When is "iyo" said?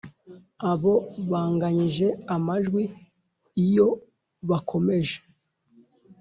3.65-3.87